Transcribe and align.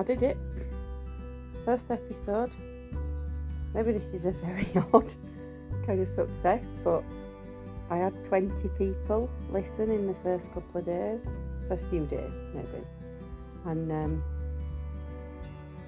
I 0.00 0.02
did 0.02 0.22
it. 0.22 0.38
First 1.66 1.90
episode. 1.90 2.56
Maybe 3.74 3.92
this 3.92 4.14
is 4.14 4.24
a 4.24 4.30
very 4.30 4.66
odd 4.94 5.12
kind 5.84 6.00
of 6.00 6.08
success, 6.08 6.64
but 6.82 7.04
I 7.90 7.98
had 7.98 8.24
20 8.24 8.66
people 8.78 9.28
listen 9.50 9.90
in 9.90 10.06
the 10.06 10.14
first 10.22 10.54
couple 10.54 10.80
of 10.80 10.86
days, 10.86 11.20
first 11.68 11.84
few 11.90 12.06
days 12.06 12.32
maybe. 12.54 12.82
And 13.66 13.92
um, 13.92 14.24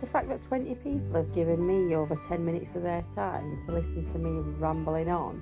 the 0.03 0.07
fact 0.09 0.29
that 0.29 0.45
20 0.45 0.75
people 0.75 1.15
have 1.15 1.35
given 1.35 1.67
me 1.67 1.97
over 1.97 2.15
10 2.15 2.45
minutes 2.45 2.75
of 2.75 2.83
their 2.83 3.07
time 3.15 3.65
to 3.67 3.73
listen 3.73 4.07
to 4.11 4.19
me 4.19 4.43
rambling 4.59 5.09
on, 5.09 5.41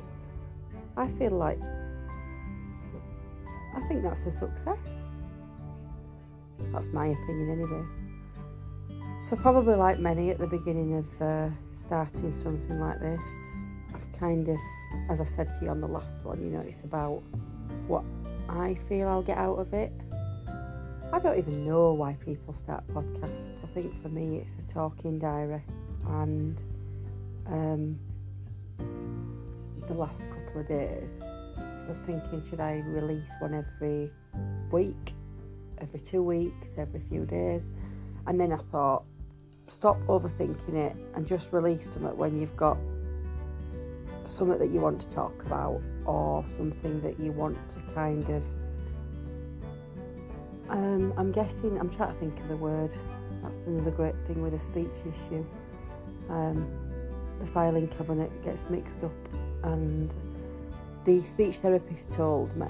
I 0.96 1.08
feel 1.18 1.32
like 1.32 1.58
I 3.74 3.80
think 3.88 4.04
that's 4.04 4.22
a 4.26 4.30
success. 4.30 5.02
That's 6.72 6.86
my 6.92 7.06
opinion 7.06 7.50
anyway. 7.50 7.99
So, 9.20 9.36
probably 9.36 9.74
like 9.74 9.98
many 9.98 10.30
at 10.30 10.38
the 10.38 10.46
beginning 10.46 10.96
of 10.96 11.22
uh, 11.22 11.48
starting 11.76 12.34
something 12.34 12.80
like 12.80 13.00
this, 13.00 13.20
I've 13.94 14.18
kind 14.18 14.48
of, 14.48 14.56
as 15.10 15.20
I 15.20 15.26
said 15.26 15.46
to 15.46 15.64
you 15.64 15.70
on 15.70 15.80
the 15.80 15.88
last 15.88 16.24
one, 16.24 16.42
you 16.42 16.50
know, 16.50 16.60
it's 16.60 16.80
about 16.80 17.22
what 17.86 18.04
I 18.48 18.78
feel 18.88 19.08
I'll 19.08 19.22
get 19.22 19.38
out 19.38 19.56
of 19.58 19.72
it 19.74 19.92
I 21.12 21.18
don't 21.18 21.36
even 21.36 21.66
know 21.66 21.92
why 21.94 22.16
people 22.24 22.54
start 22.54 22.86
podcasts. 22.86 23.64
I 23.64 23.66
think 23.74 24.00
for 24.00 24.08
me 24.10 24.36
it's 24.36 24.54
a 24.54 24.72
talking 24.72 25.18
diary 25.18 25.62
and 26.06 26.62
um, 27.48 27.98
the 29.88 29.94
last 29.94 30.28
couple 30.30 30.60
of 30.60 30.68
days. 30.68 31.20
I 31.20 31.88
was 31.88 31.98
thinking, 32.06 32.48
should 32.48 32.60
I 32.60 32.84
release 32.86 33.34
one 33.40 33.54
every 33.54 34.12
week, 34.70 35.14
every 35.78 35.98
two 35.98 36.22
weeks, 36.22 36.78
every 36.78 37.00
few 37.08 37.26
days? 37.26 37.68
And 38.26 38.40
then 38.40 38.52
I 38.52 38.58
thought, 38.70 39.04
stop 39.68 39.98
overthinking 40.06 40.74
it 40.74 40.96
and 41.14 41.26
just 41.26 41.52
release 41.52 41.92
something 41.92 42.16
when 42.16 42.40
you've 42.40 42.56
got 42.56 42.76
something 44.26 44.58
that 44.58 44.70
you 44.70 44.80
want 44.80 45.00
to 45.00 45.08
talk 45.10 45.42
about 45.44 45.80
or 46.04 46.44
something 46.56 47.00
that 47.02 47.18
you 47.18 47.32
want 47.32 47.56
to 47.70 47.78
kind 47.94 48.28
of 48.30 48.42
um, 50.70 51.12
I'm 51.16 51.32
guessing, 51.32 51.78
I'm 51.80 51.90
trying 51.90 52.14
to 52.14 52.20
think 52.20 52.38
of 52.38 52.48
the 52.48 52.56
word. 52.56 52.94
That's 53.42 53.56
another 53.66 53.90
great 53.90 54.14
thing 54.26 54.40
with 54.40 54.54
a 54.54 54.60
speech 54.60 54.86
issue. 55.00 55.44
Um, 56.28 56.70
the 57.40 57.46
filing 57.46 57.88
cabinet 57.88 58.30
gets 58.44 58.64
mixed 58.70 59.02
up, 59.02 59.10
and 59.64 60.14
the 61.04 61.24
speech 61.24 61.56
therapist 61.56 62.12
told 62.12 62.56
me 62.56 62.68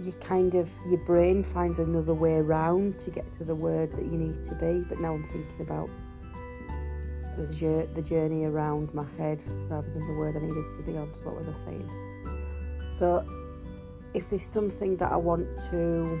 you 0.00 0.12
kind 0.20 0.54
of 0.54 0.68
your 0.86 0.98
brain 1.00 1.42
finds 1.42 1.78
another 1.78 2.14
way 2.14 2.34
around 2.34 2.98
to 3.00 3.10
get 3.10 3.32
to 3.34 3.44
the 3.44 3.54
word 3.54 3.92
that 3.92 4.04
you 4.04 4.18
need 4.18 4.42
to 4.44 4.54
be. 4.56 4.84
But 4.88 5.00
now 5.00 5.14
I'm 5.14 5.28
thinking 5.28 5.60
about 5.60 5.90
the, 7.36 8.02
journey 8.02 8.44
around 8.44 8.92
my 8.94 9.06
head 9.16 9.42
rather 9.70 9.88
than 9.90 10.06
the 10.06 10.18
word 10.18 10.36
I 10.36 10.40
needed 10.40 10.64
to 10.76 10.82
be 10.82 10.96
on. 10.96 11.12
So 11.14 11.22
what 11.24 11.36
was 11.36 11.48
I 11.48 11.64
saying? 11.66 11.90
So 12.94 13.24
if 14.14 14.30
there's 14.30 14.46
something 14.46 14.96
that 14.96 15.12
I 15.12 15.16
want 15.16 15.46
to 15.70 16.20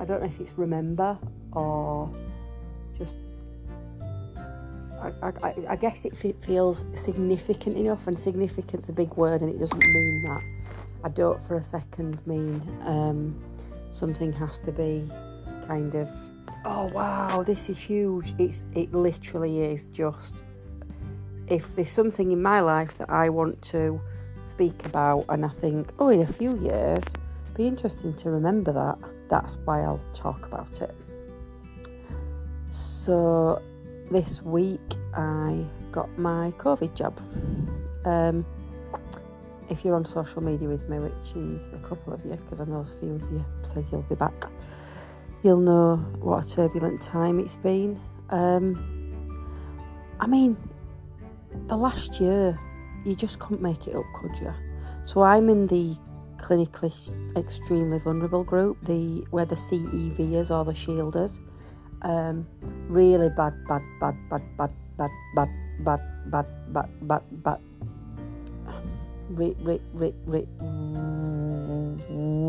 I 0.00 0.06
don't 0.06 0.22
know 0.22 0.26
if 0.26 0.40
it's 0.40 0.56
remember 0.56 1.18
or 1.52 2.10
just. 2.96 3.18
I, 4.98 5.32
I, 5.42 5.54
I 5.70 5.76
guess 5.76 6.04
it 6.04 6.14
feels 6.16 6.84
significant 6.94 7.76
enough, 7.76 8.06
and 8.06 8.18
significant's 8.18 8.88
a 8.88 8.92
big 8.92 9.14
word, 9.14 9.40
and 9.40 9.50
it 9.50 9.58
doesn't 9.58 9.78
mean 9.78 10.22
that. 10.24 10.42
I 11.02 11.08
don't 11.08 11.42
for 11.46 11.56
a 11.56 11.62
second 11.62 12.24
mean 12.26 12.60
um, 12.84 13.42
something 13.92 14.32
has 14.32 14.60
to 14.60 14.72
be 14.72 15.08
kind 15.66 15.94
of, 15.94 16.08
oh 16.64 16.86
wow, 16.86 17.42
this 17.42 17.70
is 17.70 17.78
huge. 17.78 18.34
It's 18.38 18.64
it 18.74 18.92
literally 18.92 19.62
is 19.62 19.86
just 19.86 20.44
if 21.48 21.74
there's 21.74 21.90
something 21.90 22.32
in 22.32 22.40
my 22.40 22.60
life 22.60 22.96
that 22.98 23.10
I 23.10 23.28
want 23.28 23.60
to 23.62 24.00
speak 24.42 24.84
about, 24.86 25.26
and 25.28 25.44
I 25.44 25.48
think, 25.48 25.92
oh, 25.98 26.08
in 26.08 26.22
a 26.22 26.32
few 26.32 26.56
years, 26.58 27.04
be 27.56 27.66
interesting 27.66 28.14
to 28.14 28.30
remember 28.30 28.72
that 28.72 28.98
that's 29.28 29.56
why 29.64 29.82
I'll 29.82 30.02
talk 30.14 30.46
about 30.46 30.80
it. 30.80 30.94
So, 32.70 33.60
this 34.10 34.42
week 34.42 34.80
I 35.14 35.64
got 35.92 36.16
my 36.18 36.52
COVID 36.52 36.94
jab. 36.94 37.20
Um, 38.04 38.46
if 39.70 39.84
you're 39.84 39.94
on 39.94 40.04
social 40.04 40.42
media 40.42 40.68
with 40.68 40.88
me, 40.88 40.98
which 40.98 41.36
is 41.36 41.72
a 41.72 41.78
couple 41.78 42.12
of 42.12 42.24
you, 42.24 42.32
because 42.32 42.60
I 42.60 42.64
know 42.64 42.80
a 42.80 42.84
few 42.84 43.14
of 43.14 43.22
you 43.32 43.44
said 43.62 43.84
you'll 43.90 44.02
be 44.02 44.16
back, 44.16 44.46
you'll 45.42 45.60
know 45.60 45.96
what 46.18 46.44
a 46.44 46.48
turbulent 46.48 47.00
time 47.00 47.38
it's 47.38 47.56
been. 47.56 47.98
Um, 48.30 48.76
I 50.18 50.26
mean, 50.26 50.56
the 51.68 51.76
last 51.76 52.20
year, 52.20 52.58
you 53.04 53.14
just 53.14 53.38
couldn't 53.38 53.62
make 53.62 53.86
it 53.86 53.94
up, 53.94 54.04
could 54.20 54.36
you? 54.40 54.52
So 55.06 55.22
I'm 55.22 55.48
in 55.48 55.66
the 55.68 55.96
clinically 56.36 56.92
extremely 57.36 57.98
vulnerable 57.98 58.44
group, 58.44 58.76
the 58.82 59.24
where 59.30 59.46
the 59.46 59.56
CEVers 59.56 60.50
or 60.50 60.64
the 60.64 60.72
shielders. 60.72 61.38
Um, 62.02 62.46
really 62.88 63.28
bad, 63.36 63.54
bad, 63.68 63.82
bad, 64.00 64.16
bad, 64.30 64.42
bad, 64.56 64.72
bad, 64.96 65.10
bad, 65.34 65.50
bad, 65.84 66.00
bad, 66.30 66.46
bad, 66.72 67.08
bad, 67.08 67.22
bad. 67.42 67.69
Re, 69.30 69.54
re, 69.60 69.80
re, 69.94 70.12
re, 70.26 70.46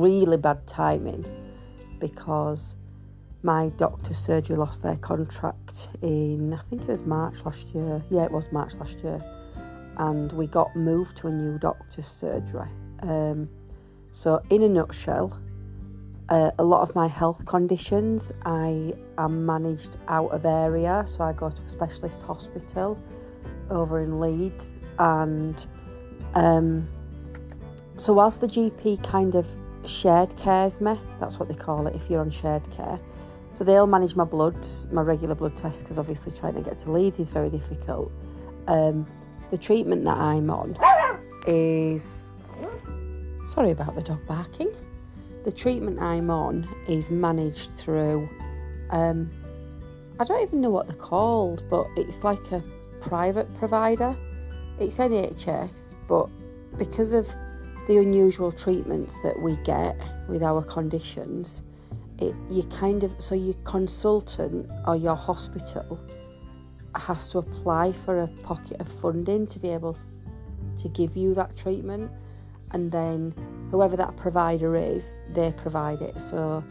really 0.02 0.38
bad 0.38 0.66
timing 0.66 1.24
because 2.00 2.76
my 3.44 3.70
doctor's 3.78 4.18
surgery 4.18 4.56
lost 4.56 4.84
their 4.84 4.96
contract 4.98 5.90
in 6.02 6.54
I 6.54 6.62
think 6.70 6.84
it 6.84 6.88
was 6.88 7.04
March 7.04 7.46
last 7.46 7.68
year. 7.70 8.04
Yeah, 8.10 8.24
it 8.24 8.32
was 8.32 8.52
March 8.52 8.74
last 8.76 8.98
year, 9.04 9.20
and 9.98 10.32
we 10.34 10.48
got 10.48 10.76
moved 10.76 11.18
to 11.18 11.28
a 11.28 11.32
new 11.32 11.58
doctor's 11.60 12.08
surgery. 12.08 12.70
Um, 13.02 13.50
so, 14.12 14.42
in 14.50 14.64
a 14.64 14.70
nutshell, 14.70 15.40
uh, 16.30 16.52
a 16.60 16.64
lot 16.64 16.82
of 16.82 16.96
my 16.96 17.08
health 17.08 17.46
conditions 17.46 18.32
I 18.46 18.94
am 19.18 19.46
managed 19.46 19.98
out 20.08 20.32
of 20.32 20.46
area, 20.46 21.04
so 21.06 21.24
I 21.24 21.34
go 21.34 21.50
to 21.50 21.62
a 21.62 21.70
specialist 21.70 22.22
hospital 22.22 22.98
over 23.70 24.00
in 24.00 24.20
Leeds, 24.20 24.80
and 25.00 25.66
um, 26.36 26.88
so 27.98 28.14
whilst 28.14 28.42
the 28.42 28.48
GP 28.48 29.04
kind 29.04 29.36
of 29.36 29.48
shared 29.86 30.36
cares 30.38 30.82
me, 30.82 31.00
that's 31.20 31.40
what 31.40 31.50
they 31.50 31.56
call 31.56 31.88
it 31.88 31.96
if 31.96 32.10
you're 32.10 32.22
on 32.22 32.32
shared 32.32 32.64
care. 32.72 33.00
So 33.54 33.64
they'll 33.64 33.88
manage 33.88 34.16
my 34.16 34.24
bloods, 34.24 34.88
my 34.92 35.02
regular 35.02 35.36
blood 35.36 35.58
tests, 35.58 35.82
because 35.82 36.00
obviously 36.00 36.32
trying 36.32 36.54
to 36.56 36.62
get 36.62 36.80
to 36.80 36.92
Leeds 36.92 37.20
is 37.20 37.30
very 37.30 37.50
difficult. 37.50 38.12
Um, 38.68 39.06
the 39.50 39.58
treatment 39.58 40.06
that 40.06 40.18
I'm 40.18 40.50
on 40.50 40.78
is 41.48 42.40
Sorry 43.52 43.72
about 43.72 43.96
the 43.96 44.02
dog 44.02 44.26
barking. 44.28 44.72
The 45.44 45.52
treatment 45.52 46.00
I'm 46.00 46.30
on 46.30 46.66
is 46.88 47.10
managed 47.10 47.70
through, 47.78 48.30
um, 48.92 49.30
I 50.22 50.24
don't 50.24 50.42
even 50.42 50.62
know 50.62 50.70
what 50.70 50.88
they're 50.88 50.96
called, 50.96 51.64
but 51.70 51.86
it's 51.98 52.24
like 52.24 52.52
a 52.54 52.64
private 53.02 53.54
provider. 53.58 54.16
It's 54.80 54.98
NHS, 54.98 55.94
but 56.12 56.28
because 56.78 57.14
of 57.14 57.26
the 57.88 57.98
unusual 57.98 58.52
treatments 58.52 59.16
that 59.24 59.42
we 59.42 59.56
get 59.64 59.96
with 60.28 60.44
our 60.44 60.62
conditions, 60.62 61.62
it, 62.20 62.36
you 62.50 62.64
kind 62.64 63.06
of 63.06 63.16
so 63.18 63.34
your 63.34 63.56
consultant 63.64 64.70
or 64.86 64.98
your 64.98 65.16
hospital 65.16 65.98
has 66.96 67.30
to 67.30 67.38
apply 67.38 67.94
for 68.04 68.24
a 68.24 68.28
pocket 68.44 68.82
of 68.82 68.90
funding 69.00 69.48
to 69.48 69.58
be 69.58 69.70
able 69.70 69.98
to 70.76 70.90
give 70.90 71.16
you 71.16 71.34
that 71.34 71.56
treatment 71.56 72.12
and 72.72 72.92
then 72.92 73.34
whoever 73.72 73.96
that 73.96 74.18
provider 74.18 74.76
is, 74.76 75.22
they 75.34 75.54
provide 75.54 76.02
it. 76.02 76.20
So 76.20 76.62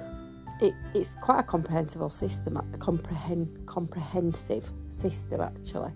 it, 0.60 0.75
it's 0.92 1.16
quite 1.16 1.40
a 1.40 1.44
comprehensible 1.44 2.10
system, 2.10 2.58
a 2.58 2.76
comprehend, 2.76 3.66
comprehensive 3.66 4.70
system 4.90 5.40
actually. 5.40 5.92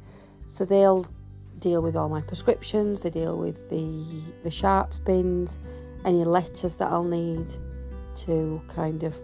So 0.48 0.64
they'll 0.64 1.04
deal 1.58 1.82
with 1.82 1.96
all 1.96 2.08
my 2.08 2.20
prescriptions, 2.20 3.00
they 3.00 3.10
deal 3.10 3.36
with 3.36 3.70
the 3.70 4.04
the 4.42 4.50
sharps 4.50 4.98
bins, 4.98 5.58
any 6.04 6.24
letters 6.24 6.76
that 6.76 6.90
I'll 6.90 7.04
need 7.04 7.52
to 8.16 8.62
kind 8.68 9.02
of 9.02 9.14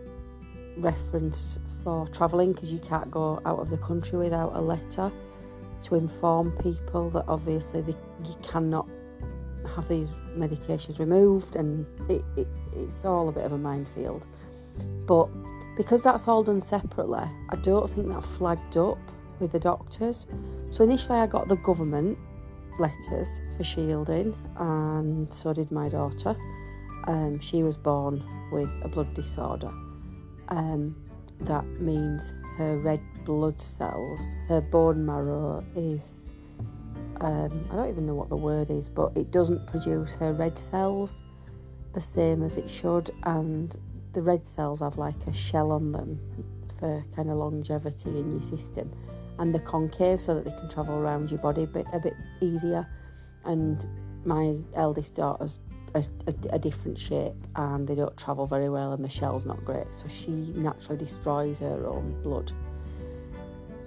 reference 0.77 1.59
for 1.82 2.09
travelling 2.09 2.53
because 2.53 2.71
you 2.71 2.79
can't 2.79 3.11
go 3.11 3.41
out 3.44 3.59
of 3.59 3.71
the 3.71 3.79
country 3.79 4.19
without 4.19 4.55
a 4.55 4.61
letter 4.61 5.11
to 5.82 5.94
inform 5.94 6.53
people 6.59 7.11
that 7.11 7.25
obviously 7.27 7.81
they, 7.81 7.94
you 8.25 8.37
cannot 8.43 8.88
have 9.75 9.88
these 9.88 10.09
medications 10.37 10.99
removed, 10.99 11.56
and 11.56 11.87
it, 12.11 12.25
it, 12.37 12.49
it's 12.75 13.05
all 13.05 13.29
a 13.29 13.32
bit 13.32 13.44
of 13.44 13.53
a 13.53 13.59
minefield. 13.59 14.25
But 15.06 15.29
because 15.77 16.03
that's 16.03 16.29
all 16.29 16.43
done 16.43 16.61
separately, 16.61 17.29
I 17.49 17.56
don't 17.56 17.88
think 17.91 18.09
that 18.09 18.25
flagged 18.25 18.77
up 18.77 18.99
with 19.40 19.52
the 19.52 19.58
doctors. 19.58 20.26
So 20.70 20.84
initially, 20.84 21.19
I 21.19 21.26
got 21.26 21.48
the 21.48 21.56
government 21.56 22.19
letters 22.78 23.40
for 23.56 23.64
shielding, 23.64 24.37
and 24.56 25.32
so 25.32 25.52
did 25.52 25.70
my 25.70 25.88
daughter. 25.88 26.37
Um, 27.04 27.40
she 27.40 27.62
was 27.62 27.76
born 27.76 28.22
with 28.52 28.70
a 28.82 28.88
blood 28.88 29.14
disorder. 29.14 29.70
Um, 30.48 30.96
that 31.40 31.66
means 31.81 32.32
her 32.56 32.76
red 32.78 33.00
blood 33.25 33.60
cells, 33.60 34.20
her 34.48 34.60
bone 34.60 35.04
marrow 35.06 35.64
is, 35.75 36.32
um, 37.20 37.69
I 37.70 37.76
don't 37.76 37.88
even 37.88 38.06
know 38.06 38.14
what 38.14 38.28
the 38.28 38.36
word 38.36 38.70
is, 38.70 38.88
but 38.88 39.16
it 39.16 39.31
doesn't 39.31 39.66
produce 39.66 40.12
her 40.14 40.32
red 40.32 40.58
cells 40.58 41.20
the 41.94 42.00
same 42.00 42.43
as 42.43 42.56
it 42.56 42.70
should, 42.70 43.10
and 43.25 43.75
the 44.12 44.22
red 44.22 44.46
cells 44.46 44.81
have 44.81 44.98
like 44.98 45.16
a 45.26 45.34
shell 45.34 45.72
on 45.72 45.93
them 45.93 46.20
for 46.78 47.04
kind 47.14 47.31
of 47.31 47.36
longevity 47.36 48.10
in 48.10 48.32
your 48.32 48.43
system, 48.43 48.90
and 49.40 49.54
they're 49.54 49.62
concave 49.62 50.20
so 50.20 50.34
that 50.34 50.44
they 50.44 50.50
can 50.52 50.69
travel 50.69 50.98
around 50.98 51.31
your 51.31 51.40
body 51.40 51.62
a 51.62 51.66
bit, 51.66 51.87
a 51.94 51.98
bit 51.98 52.14
easier. 52.42 52.87
And 53.44 53.84
my 54.25 54.54
eldest 54.75 55.14
daughter's 55.14 55.60
a, 55.94 56.04
a, 56.26 56.34
a, 56.52 56.58
different 56.58 56.98
shape 56.98 57.34
and 57.56 57.88
they 57.88 57.94
don't 57.94 58.16
travel 58.19 58.46
very 58.46 58.69
well 58.69 58.92
and 58.92 59.02
the 59.02 59.08
shell's 59.08 59.46
not 59.46 59.64
great. 59.64 59.92
So 59.94 60.06
she 60.08 60.31
naturally 60.31 60.98
destroys 60.98 61.58
her 61.60 61.87
own 61.87 62.22
blood. 62.22 62.52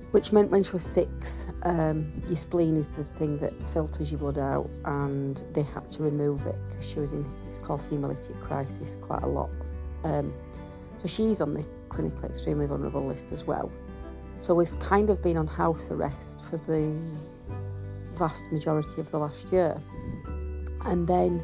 Which 0.10 0.32
meant 0.32 0.50
when 0.50 0.64
she 0.64 0.72
was 0.72 0.84
six 0.84 1.46
um, 1.64 2.12
your 2.28 2.36
spleen 2.36 2.76
is 2.76 2.90
the 2.90 3.04
thing 3.20 3.38
that 3.40 3.54
filters 3.70 4.12
your 4.12 4.20
blood 4.20 4.40
out 4.40 4.70
and 4.86 5.42
they 5.54 5.64
had 5.64 5.90
to 5.92 6.04
remove 6.04 6.46
it 6.48 6.56
because 6.68 6.88
she 6.88 7.00
was 7.00 7.14
in 7.14 7.26
it's 7.48 7.60
called 7.60 7.84
hemolytic 7.92 8.40
crisis 8.42 8.98
quite 9.02 9.22
a 9.22 9.28
lot. 9.28 9.52
Um, 10.04 10.34
so 11.00 11.08
she's 11.08 11.42
on 11.42 11.54
the 11.54 11.64
clinically 11.90 12.30
extremely 12.30 12.66
vulnerable 12.66 13.06
list 13.06 13.32
as 13.32 13.46
well 13.46 13.72
so 14.44 14.54
we've 14.54 14.78
kind 14.80 15.10
of 15.10 15.22
been 15.24 15.38
on 15.38 15.48
house 15.48 15.90
arrest 15.90 16.42
for 16.42 16.58
the 16.68 17.00
vast 18.18 18.44
majority 18.52 19.00
of 19.00 19.10
the 19.12 19.18
last 19.18 19.46
year 19.52 19.82
and 20.86 21.08
then 21.08 21.42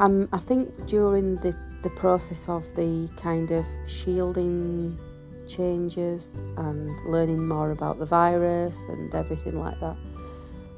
um, 0.00 0.28
I 0.32 0.38
think 0.38 0.86
during 0.86 1.36
the, 1.36 1.54
the 1.82 1.90
process 1.90 2.48
of 2.48 2.64
the 2.74 3.08
kind 3.16 3.50
of 3.50 3.66
shielding 3.86 4.98
changes 5.46 6.46
and 6.56 6.88
learning 7.06 7.46
more 7.46 7.70
about 7.70 7.98
the 7.98 8.06
virus 8.06 8.78
and 8.88 9.14
everything 9.14 9.58
like 9.58 9.78
that, 9.80 9.96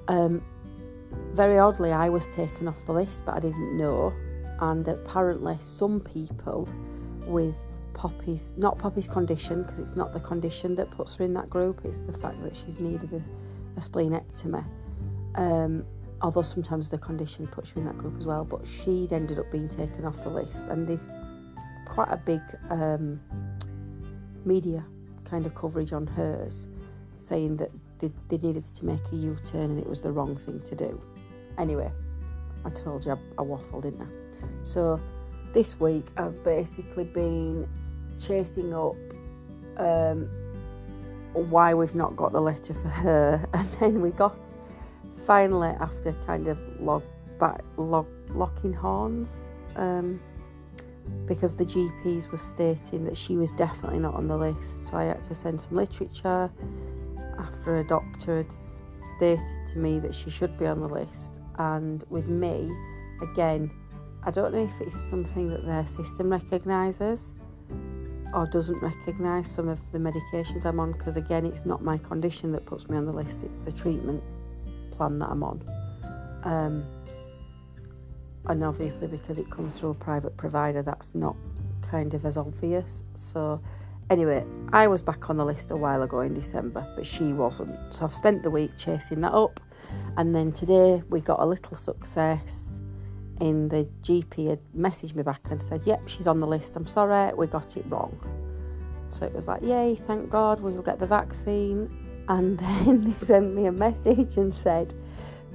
um, 0.09 0.43
very 1.35 1.59
oddly, 1.59 1.93
I 1.93 2.09
was 2.09 2.27
taken 2.35 2.67
off 2.67 2.85
the 2.87 2.93
list, 2.93 3.25
but 3.25 3.37
I 3.37 3.41
didn't 3.41 3.77
know. 3.77 4.13
And 4.61 4.87
apparently, 4.89 5.57
some 5.61 6.01
people 6.01 6.69
with 7.27 7.57
Poppy's, 8.03 8.55
not 8.57 8.79
Poppy's 8.79 9.07
condition, 9.07 9.63
because 9.63 9.79
it's 9.79 9.95
not 9.95 10.13
the 10.13 10.19
condition 10.19 10.75
that 10.75 10.91
puts 10.91 11.15
her 11.15 11.25
in 11.25 11.33
that 11.35 11.49
group, 11.49 11.83
it's 11.85 12.01
the 12.01 12.13
fact 12.13 12.43
that 12.43 12.57
she's 12.57 12.81
needed 12.81 13.13
a, 13.13 13.23
a 13.77 13.81
splenectomy. 13.81 14.65
Um, 15.37 15.85
although 16.21 16.43
sometimes 16.43 16.89
the 16.89 16.99
condition 16.99 17.47
puts 17.47 17.77
you 17.77 17.83
in 17.83 17.87
that 17.87 17.97
group 17.97 18.19
as 18.19 18.27
well. 18.27 18.45
But 18.45 18.67
she'd 18.67 19.13
ended 19.13 19.39
up 19.39 19.53
being 19.53 19.69
taken 19.69 20.05
off 20.05 20.25
the 20.25 20.31
list, 20.31 20.67
and 20.67 20.89
there's 20.89 21.07
quite 21.87 22.09
a 22.09 22.17
big 22.17 22.41
um, 22.71 23.21
media 24.45 24.85
kind 25.25 25.47
of 25.47 25.55
coverage 25.55 25.93
on 25.93 26.05
hers, 26.09 26.67
saying 27.19 27.57
that 27.59 27.71
they, 28.01 28.11
they 28.29 28.39
needed 28.39 28.65
to 28.65 28.85
make 28.85 29.01
a 29.13 29.15
U 29.15 29.39
turn 29.45 29.71
and 29.71 29.79
it 29.79 29.89
was 29.89 30.03
the 30.03 30.11
wrong 30.11 30.35
thing 30.45 30.61
to 30.63 30.75
do. 30.75 31.01
Anyway, 31.57 31.93
I 32.65 32.71
told 32.71 33.07
you 33.07 33.13
I, 33.13 33.15
I 33.41 33.45
waffled, 33.45 33.83
didn't 33.83 34.03
I? 34.03 34.07
So 34.65 35.01
this 35.53 35.79
week 35.79 36.07
I've 36.17 36.43
basically 36.43 37.05
been 37.05 37.69
chasing 38.27 38.75
up 38.75 38.97
um, 39.77 40.29
why 41.33 41.75
we've 41.75 41.95
not 41.95 42.17
got 42.17 42.33
the 42.33 42.41
letter 42.41 42.75
for 42.75 42.89
her, 42.89 43.47
and 43.55 43.69
then 43.81 44.01
we 44.01 44.11
got 44.11 44.37
finally, 45.27 45.69
after 45.81 46.13
kind 46.27 46.49
of 46.49 46.59
log 46.81 47.03
back, 47.39 47.63
log, 47.77 48.07
locking 48.31 48.73
horns, 48.73 49.39
um, 49.77 50.21
because 51.27 51.57
the 51.57 51.65
GPs 51.65 52.31
were 52.31 52.39
stating 52.39 53.05
that 53.05 53.17
she 53.17 53.37
was 53.37 53.53
definitely 53.53 53.99
not 53.99 54.15
on 54.15 54.29
the 54.29 54.37
list, 54.37 54.89
so 54.89 54.97
I 54.97 55.05
had 55.05 55.23
to 55.25 55.35
send 55.35 55.63
some 55.63 55.77
literature 55.77 56.51
after 57.39 57.79
a 57.79 57.85
doctor 57.85 58.39
had 58.39 58.53
stated 58.53 59.67
to 59.69 59.79
me 59.79 59.99
that 60.01 60.15
she 60.15 60.31
should 60.31 60.57
be 60.59 60.67
on 60.67 60.81
the 60.81 60.89
list. 60.89 61.39
And 61.59 62.05
with 62.09 62.29
me, 62.29 62.71
again, 63.21 63.71
I 64.25 64.31
don't 64.31 64.53
know 64.55 64.65
if 64.65 64.81
it's 64.87 65.01
something 65.01 65.49
that 65.51 65.65
their 65.65 65.87
system 65.87 66.31
recognises 66.31 67.33
or 68.35 68.47
doesn't 68.47 68.81
recognise 68.83 69.51
some 69.51 69.69
of 69.69 69.79
the 69.93 69.99
medications 69.99 70.65
I'm 70.65 70.81
on 70.81 70.93
because, 70.93 71.17
again, 71.17 71.45
it's 71.45 71.67
not 71.67 71.83
my 71.83 71.99
condition 71.99 72.53
that 72.53 72.65
puts 72.67 72.89
me 72.89 72.97
on 72.97 73.05
the 73.05 73.13
list, 73.13 73.43
it's 73.43 73.59
the 73.59 73.73
treatment 73.73 74.23
plan 74.93 75.19
that 75.19 75.29
I'm 75.29 75.43
on. 75.43 75.63
Um, 76.45 76.85
and 78.47 78.65
obviously, 78.65 79.09
because 79.09 79.39
it 79.39 79.51
comes 79.51 79.75
through 79.75 79.91
a 79.91 79.95
private 79.95 80.37
provider, 80.37 80.83
that's 80.83 81.15
not 81.15 81.37
kind 81.83 82.15
of 82.15 82.25
as 82.25 82.37
obvious. 82.37 83.03
So, 83.17 83.61
anyway, 84.11 84.45
I 84.73 84.89
was 84.89 85.03
back 85.03 85.31
on 85.31 85.37
the 85.37 85.45
list 85.45 85.71
a 85.71 85.77
while 85.77 86.03
ago 86.03 86.21
in 86.21 86.35
December, 86.35 86.87
but 86.97 87.07
she 87.07 87.33
wasn't. 87.33 87.95
So, 87.95 88.05
I've 88.05 88.15
spent 88.15 88.43
the 88.43 88.51
week 88.51 88.73
chasing 88.79 89.21
that 89.21 89.33
up. 89.33 89.61
And 90.17 90.35
then 90.35 90.53
today, 90.53 91.03
we 91.11 91.21
got 91.21 91.39
a 91.41 91.47
little 91.47 91.77
success 91.77 92.81
in 93.43 93.69
the 93.69 93.87
GP 94.03 94.49
had 94.51 94.61
messaged 94.75 95.17
me 95.17 95.25
back 95.25 95.41
and 95.51 95.61
said, 95.61 95.83
Yep, 95.85 96.09
she's 96.09 96.29
on 96.29 96.39
the 96.39 96.47
list. 96.47 96.77
I'm 96.77 96.87
sorry, 96.87 97.35
we 97.35 97.49
got 97.49 97.77
it 97.77 97.85
wrong. 97.89 98.17
So 99.11 99.27
it 99.27 99.35
was 99.35 99.49
like, 99.49 99.63
Yay, 99.63 100.01
thank 100.07 100.31
God, 100.31 100.61
we'll 100.61 100.81
get 100.81 101.01
the 101.01 101.07
vaccine. 101.07 101.91
And 102.29 102.57
then 102.61 103.05
they 103.05 103.15
sent 103.15 103.55
me 103.55 103.67
a 103.67 103.73
message 103.73 104.37
and 104.37 104.55
said, 104.55 104.95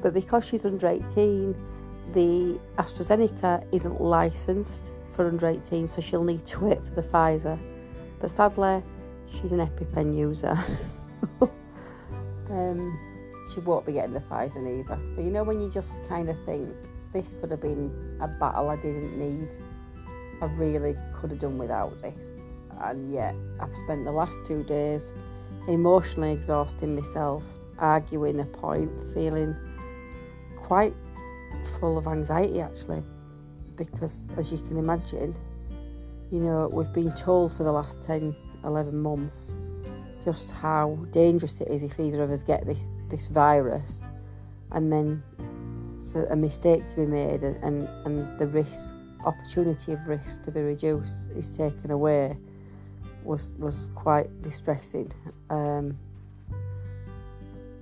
but 0.02 0.14
because 0.14 0.46
she's 0.46 0.66
under 0.66 0.88
18, 0.88 1.56
the 2.14 2.60
AstraZeneca 2.78 3.66
isn't 3.72 4.02
licensed 4.02 4.92
for 5.14 5.28
under 5.28 5.48
18, 5.48 5.88
so 5.88 6.02
she'll 6.02 6.24
need 6.24 6.46
to 6.46 6.66
wait 6.66 6.84
for 6.84 6.92
the 6.92 7.02
Pfizer. 7.02 7.58
But 8.20 8.32
sadly, 8.32 8.84
she's 9.28 9.52
an 9.52 9.60
EpiPen 9.60 10.16
user, 10.16 10.58
so 11.40 11.52
um, 12.50 13.00
she 13.54 13.60
won't 13.62 13.86
be 13.86 13.94
getting 13.94 14.14
the 14.14 14.20
Pfizer 14.20 14.80
either. 14.80 15.00
So, 15.16 15.22
you 15.22 15.32
know, 15.32 15.44
when 15.44 15.60
you 15.62 15.72
just 15.72 15.96
kind 16.08 16.30
of 16.30 16.38
think, 16.46 16.70
this 17.14 17.34
could 17.40 17.52
have 17.52 17.62
been 17.62 18.18
a 18.22 18.28
battle 18.28 18.70
I 18.70 18.76
didn't 18.78 19.18
need, 19.18 19.50
I 20.42 20.46
really 20.56 20.96
could 21.16 21.32
have 21.32 21.40
done 21.40 21.58
without 21.58 22.02
this. 22.02 22.46
And 22.82 23.12
yet, 23.12 23.36
I've 23.60 23.76
spent 23.86 24.06
the 24.06 24.12
last 24.12 24.46
two 24.46 24.64
days 24.64 25.12
emotionally 25.68 26.32
exhausting 26.32 26.96
myself, 26.96 27.44
arguing 27.80 28.40
a 28.40 28.46
point, 28.46 28.92
feeling 29.14 29.56
quite 30.58 30.94
full 31.80 31.98
of 31.98 32.08
anxiety 32.08 32.62
actually, 32.62 33.04
because 33.76 34.32
as 34.38 34.52
you 34.52 34.58
can 34.60 34.78
imagine, 34.78 35.36
you 36.32 36.40
know, 36.40 36.70
we've 36.72 36.94
been 36.94 37.14
told 37.14 37.54
for 37.54 37.64
the 37.64 37.72
last 37.72 38.02
10, 38.02 38.36
11 38.64 38.98
months 38.98 39.56
just 40.26 40.52
how 40.52 40.98
dangerous 41.12 41.62
it 41.62 41.70
is 41.70 41.82
if 41.84 41.98
either 42.00 42.22
of 42.22 42.32
us 42.32 42.44
get 42.44 42.66
this, 42.66 43.00
this 43.10 43.28
virus. 43.28 44.08
And 44.72 44.92
then 44.92 45.24
for 46.12 46.26
a 46.28 46.36
mistake 46.36 46.88
to 46.90 46.96
be 46.98 47.06
made 47.06 47.44
and, 47.44 47.56
and, 47.64 47.88
and 48.06 48.40
the 48.40 48.48
risk 48.48 48.96
opportunity 49.26 49.94
of 49.94 50.08
risk 50.08 50.44
to 50.44 50.52
be 50.52 50.62
reduced 50.62 51.30
is 51.36 51.50
taken 51.50 51.92
away 51.92 52.38
was 53.24 53.52
was 53.60 53.90
quite 53.94 54.30
distressing. 54.42 55.12
Um, 55.50 55.98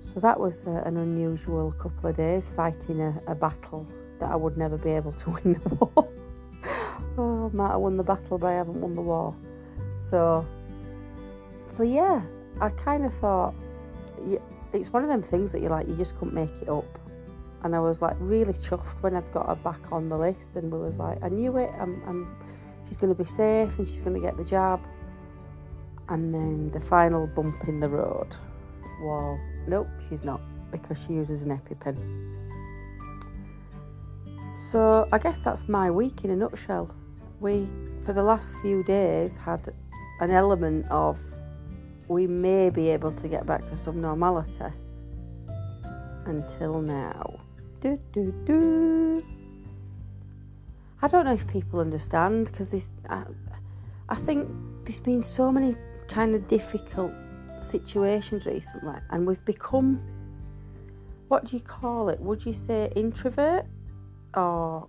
so 0.02 0.20
that 0.20 0.40
was 0.40 0.64
a, 0.64 0.84
an 0.86 0.98
unusual 0.98 1.72
couple 1.74 2.10
of 2.10 2.18
days 2.18 2.52
fighting 2.56 3.02
a, 3.02 3.22
a, 3.28 3.36
battle 3.36 3.88
that 4.20 4.30
I 4.30 4.36
would 4.36 4.58
never 4.58 4.78
be 4.78 4.92
able 4.92 5.14
to 5.14 5.30
win 5.36 5.54
the 5.54 5.76
war. 5.76 6.10
oh, 7.18 7.52
I 7.52 7.56
might 7.56 7.72
have 7.72 7.80
won 7.80 7.98
the 7.98 8.04
battle, 8.04 8.38
but 8.38 8.48
I 8.48 8.54
haven't 8.54 8.80
won 8.80 8.94
the 8.94 9.02
war. 9.02 9.36
So, 9.98 10.46
so 11.70 11.84
yeah, 11.84 12.22
I 12.62 12.70
kind 12.70 13.06
of 13.06 13.14
thought 13.16 13.54
it's 14.74 14.92
one 14.92 15.04
of 15.04 15.10
them 15.10 15.22
things 15.22 15.52
that 15.52 15.62
you're 15.62 15.72
like 15.72 15.88
you 15.88 15.96
just 15.96 16.18
couldn't 16.18 16.34
make 16.34 16.52
it 16.62 16.70
up. 16.70 17.00
And 17.64 17.76
I 17.76 17.80
was 17.80 18.02
like 18.02 18.16
really 18.20 18.54
chuffed 18.54 19.02
when 19.02 19.16
I'd 19.16 19.32
got 19.34 19.48
her 19.48 19.56
back 19.56 19.92
on 19.92 20.10
the 20.10 20.18
list, 20.18 20.56
and 20.56 20.72
we 20.72 20.80
was 20.80 20.98
like, 20.98 21.24
I 21.24 21.30
knew 21.30 21.58
it. 21.58 21.72
I'm, 21.80 22.02
I'm 22.08 22.38
she's 22.88 22.98
going 22.98 23.14
to 23.14 23.18
be 23.18 23.28
safe, 23.28 23.78
and 23.80 23.88
she's 23.88 24.02
going 24.02 24.14
to 24.14 24.20
get 24.20 24.38
the 24.38 24.44
jab. 24.44 24.80
And 26.10 26.34
then 26.34 26.70
the 26.72 26.80
final 26.80 27.26
bump 27.26 27.68
in 27.68 27.80
the 27.80 27.90
road 27.90 28.36
was 29.02 29.40
nope, 29.68 29.88
she's 30.08 30.24
not 30.24 30.40
because 30.72 31.04
she 31.04 31.14
uses 31.14 31.42
an 31.42 31.60
EpiPen. 31.60 32.46
So 34.72 35.08
I 35.12 35.18
guess 35.18 35.42
that's 35.42 35.68
my 35.68 35.90
week 35.90 36.24
in 36.24 36.32
a 36.32 36.36
nutshell. 36.36 36.94
We, 37.40 37.68
for 38.06 38.14
the 38.14 38.24
last 38.24 38.54
few 38.62 38.84
days, 38.84 39.36
had 39.36 39.74
an 40.20 40.32
element 40.32 40.86
of 40.90 41.18
we 42.08 42.28
may 42.28 42.70
be 42.70 42.90
able 42.90 43.12
to 43.12 43.28
get 43.28 43.46
back 43.46 43.62
to 43.70 43.78
some 43.78 44.02
normality. 44.02 44.74
Until 46.26 46.82
now. 46.82 47.40
Do, 47.86 48.00
do, 48.14 48.34
do. 48.46 49.24
I 51.04 51.08
don't 51.08 51.26
know 51.26 51.34
if 51.34 51.48
people 51.48 51.80
understand 51.80 52.48
because 52.48 52.72
this. 52.72 52.90
I, 53.08 53.26
I 54.10 54.16
think 54.16 54.50
there's 54.86 55.00
been 55.00 55.24
so 55.24 55.52
many 55.52 55.76
kind 56.08 56.34
of 56.34 56.48
difficult 56.48 57.14
situations 57.62 58.48
recently, 58.48 58.96
and 59.12 59.28
we've 59.28 59.46
become 59.46 60.02
what 61.28 61.46
do 61.46 61.56
you 61.56 61.62
call 61.62 62.10
it? 62.10 62.20
Would 62.20 62.44
you 62.44 62.54
say 62.54 62.92
introvert 62.96 63.68
or 64.34 64.88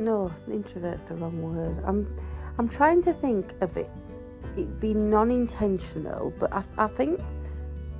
no? 0.00 0.32
Introvert's 0.50 1.04
the 1.04 1.14
wrong 1.14 1.40
word. 1.42 1.76
I'm 1.86 2.08
I'm 2.58 2.68
trying 2.68 3.02
to 3.02 3.12
think 3.12 3.54
of 3.60 3.76
it 3.76 3.88
It'd 4.56 4.80
be 4.80 4.94
non-intentional, 4.94 6.32
but 6.40 6.52
I, 6.52 6.64
I 6.78 6.86
think 6.88 7.20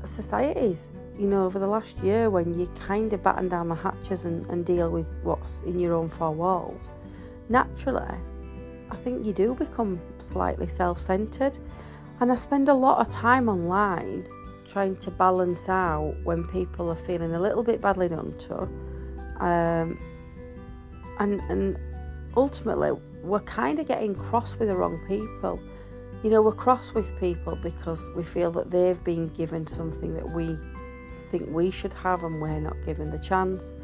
societies, 0.04 0.94
you 1.18 1.26
know, 1.26 1.46
over 1.46 1.58
the 1.58 1.66
last 1.66 1.96
year 1.98 2.30
when 2.30 2.58
you 2.58 2.70
kind 2.86 3.12
of 3.12 3.22
batten 3.22 3.48
down 3.48 3.68
the 3.68 3.74
hatches 3.74 4.24
and, 4.24 4.46
and 4.46 4.64
deal 4.64 4.90
with 4.90 5.06
what's 5.22 5.62
in 5.64 5.80
your 5.80 5.94
own 5.94 6.10
four 6.10 6.32
walls, 6.32 6.88
naturally, 7.48 8.16
I 8.90 8.96
think 8.96 9.24
you 9.24 9.32
do 9.32 9.54
become 9.54 10.00
slightly 10.18 10.68
self-centered. 10.68 11.58
And 12.20 12.32
I 12.32 12.34
spend 12.34 12.68
a 12.68 12.74
lot 12.74 13.06
of 13.06 13.12
time 13.12 13.48
online 13.48 14.26
trying 14.68 14.96
to 14.96 15.10
balance 15.10 15.68
out 15.68 16.14
when 16.24 16.44
people 16.44 16.88
are 16.90 16.96
feeling 16.96 17.34
a 17.34 17.40
little 17.40 17.62
bit 17.62 17.80
badly 17.80 18.08
done 18.08 18.36
to. 18.38 18.62
Um, 19.44 19.98
and, 21.18 21.40
and 21.48 21.78
ultimately, 22.36 22.92
we're 23.22 23.40
kind 23.40 23.78
of 23.78 23.88
getting 23.88 24.14
cross 24.14 24.54
with 24.58 24.68
the 24.68 24.74
wrong 24.74 25.00
people. 25.08 25.60
You 26.22 26.30
know, 26.30 26.42
we're 26.42 26.52
cross 26.52 26.92
with 26.92 27.08
people 27.18 27.56
because 27.56 28.04
we 28.14 28.22
feel 28.22 28.50
that 28.52 28.70
they've 28.70 29.02
been 29.04 29.28
given 29.34 29.66
something 29.66 30.14
that 30.14 30.28
we 30.30 30.56
think 31.30 31.48
we 31.50 31.70
should 31.70 31.92
have 31.92 32.24
and 32.24 32.40
we're 32.40 32.60
not 32.60 32.76
given 32.84 33.10
the 33.10 33.18
chance. 33.18 33.74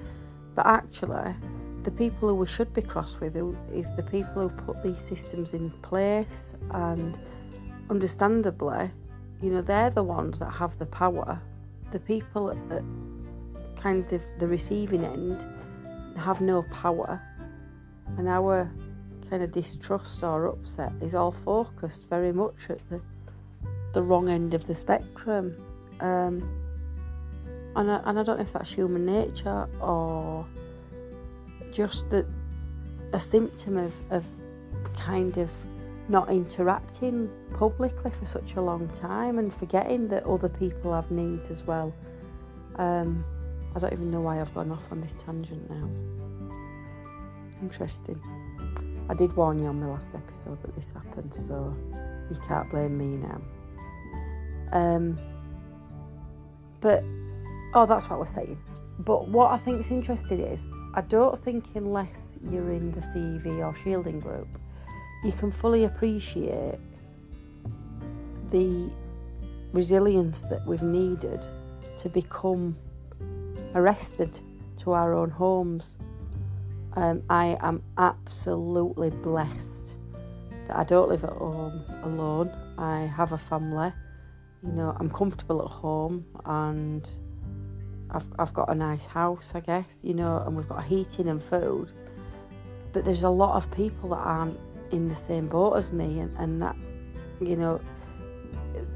But 0.55 0.67
actually, 0.67 1.35
the 1.83 1.91
people 1.91 2.29
who 2.29 2.35
we 2.37 2.47
should 2.47 2.73
be 2.75 2.83
cross 2.83 3.19
with 3.21 3.37
is 3.73 3.97
the 3.97 4.03
people 4.03 4.49
who 4.49 4.63
put 4.63 4.83
these 4.83 5.03
systems 5.03 5.53
in 5.53 5.71
place. 5.83 6.55
And 6.71 7.17
understandably 7.91 8.91
you 9.43 9.51
know 9.51 9.61
they're 9.61 9.91
the 9.91 10.05
ones 10.05 10.39
that 10.39 10.51
have 10.51 10.79
the 10.79 10.87
power. 10.87 11.41
The 11.91 11.99
people 11.99 12.51
at 12.51 12.83
kind 13.83 14.11
of 14.13 14.23
the 14.39 14.47
receiving 14.47 15.05
end 15.05 15.37
have 16.17 16.41
no 16.41 16.63
power. 16.71 17.21
And 18.17 18.29
our 18.29 18.71
kind 19.29 19.43
of 19.43 19.51
distrust 19.51 20.23
or 20.23 20.47
upset 20.47 20.93
is 21.01 21.15
all 21.15 21.33
focused 21.33 22.07
very 22.09 22.33
much 22.33 22.55
at 22.69 22.79
the 22.89 23.01
the 23.95 24.03
wrong 24.03 24.31
end 24.31 24.55
of 24.55 24.67
the 24.67 24.75
spectrum. 24.75 25.55
Um, 26.01 26.62
and, 27.77 27.91
I, 27.91 28.01
and 28.05 28.19
I 28.19 28.23
don't 28.23 28.37
know 28.37 28.43
if 28.43 28.53
that's 28.53 28.71
human 28.71 29.07
nature 29.07 29.69
or 29.81 30.47
just 31.73 32.09
that 32.11 32.27
a 33.13 33.21
symptom 33.21 33.77
of, 33.77 33.93
of 34.11 34.25
kind 34.97 35.37
of 35.39 35.51
not 36.09 36.29
interacting 36.31 37.31
publicly 37.57 38.11
for 38.19 38.27
such 38.27 38.55
a 38.55 38.61
long 38.61 38.89
time 38.89 39.39
and 39.39 39.53
forgetting 39.55 40.09
that 40.09 40.25
other 40.25 40.49
people 40.49 40.93
have 40.93 41.11
needs 41.11 41.51
as 41.51 41.65
well. 41.65 41.95
Um, 42.77 43.25
I 43.75 43.79
don't 43.79 43.93
even 43.93 44.11
know 44.11 44.21
why 44.21 44.41
I've 44.41 44.53
gone 44.55 44.71
off 44.71 44.91
on 44.91 45.01
this 45.01 45.15
tangent 45.15 45.71
now. 45.71 45.89
Interesting. 47.63 48.21
I 49.09 49.15
did 49.15 49.35
warn 49.37 49.59
you 49.59 49.67
on 49.67 49.81
the 49.81 49.87
last 49.87 50.15
episode 50.15 50.61
that 50.63 50.75
this 50.75 50.91
happened, 50.91 51.35
so 51.35 51.75
you 52.31 52.37
can't 52.47 52.71
blame 52.71 52.97
me 52.99 53.17
now. 53.17 53.41
Um, 54.73 55.19
but 56.81 57.03
oh, 57.75 57.87
that's 57.87 58.09
what 58.09 58.17
I 58.17 58.19
was 58.19 58.31
saying. 58.31 58.59
But 58.99 59.29
what 59.29 59.51
I 59.51 59.59
think 59.59 59.81
is 59.81 59.91
interesting 59.91 60.41
is 60.41 60.67
I 60.95 61.01
don't 61.01 61.43
think 61.43 61.65
unless 61.75 62.39
you're 62.45 62.71
in 62.71 62.93
the 62.93 63.01
CEV 63.01 63.59
or 63.59 63.77
shielding 63.83 64.21
group, 64.21 64.49
you 65.25 65.33
can 65.33 65.51
fully 65.51 65.85
appreciate 65.85 66.79
the 68.51 68.91
resilience 69.73 70.41
that 70.51 70.65
we've 70.67 70.83
needed 70.83 71.45
to 72.01 72.09
become 72.11 72.77
arrested 73.75 74.39
to 74.81 74.93
our 74.93 75.15
own 75.15 75.31
homes. 75.31 75.97
Um, 76.95 77.23
I 77.31 77.57
am 77.61 77.83
absolutely 77.97 79.11
blessed 79.11 79.95
that 80.69 80.77
I 80.77 80.85
don't 80.85 81.09
live 81.09 81.25
at 81.25 81.31
home 81.31 81.83
alone. 82.03 82.51
I 82.77 83.01
have 83.07 83.33
a 83.33 83.39
family. 83.39 83.93
You 84.63 84.73
know, 84.73 84.97
I'm 85.01 85.11
comfortable 85.11 85.63
at 85.63 85.71
home 85.71 86.25
and 86.45 87.09
I've, 88.13 88.27
I've 88.39 88.53
got 88.53 88.71
a 88.71 88.75
nice 88.75 89.07
house, 89.07 89.53
I 89.55 89.61
guess, 89.61 90.01
you 90.05 90.13
know, 90.13 90.43
and 90.47 90.55
we've 90.55 90.69
got 90.69 90.85
heating 90.85 91.29
and 91.29 91.43
food. 91.43 91.93
But 92.93 93.05
there's 93.07 93.23
a 93.23 93.31
lot 93.31 93.57
of 93.57 93.71
people 93.71 94.11
that 94.11 94.17
aren't 94.17 94.61
in 94.91 95.09
the 95.09 95.17
same 95.17 95.49
boat 95.49 95.75
as 95.75 95.91
me, 95.93 96.21
and, 96.21 96.35
and 96.37 96.61
that, 96.61 96.77
you 97.41 97.57
know, 97.57 97.81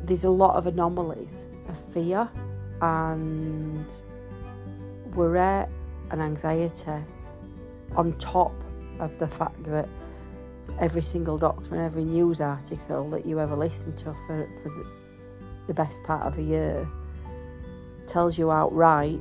there's 0.04 0.24
a 0.24 0.30
lot 0.30 0.56
of 0.56 0.66
anomalies 0.66 1.46
of 1.68 1.78
fear 1.94 2.28
and 2.82 3.86
worry 5.14 5.66
and 6.10 6.20
anxiety 6.20 7.02
on 7.96 8.12
top 8.18 8.52
of 9.00 9.18
the 9.18 9.26
fact 9.26 9.62
that 9.64 9.88
every 10.78 11.00
single 11.00 11.38
doctor 11.38 11.74
and 11.74 11.80
every 11.80 12.04
news 12.04 12.42
article 12.42 13.08
that 13.08 13.24
you 13.24 13.40
ever 13.40 13.56
listen 13.56 13.96
to 13.96 14.04
for, 14.26 14.48
for 14.62 14.68
the, 14.68 14.86
the 15.68 15.74
best 15.74 15.96
part 16.04 16.26
of 16.26 16.38
a 16.38 16.42
year 16.42 16.86
tells 18.08 18.38
you 18.38 18.50
outright 18.50 19.20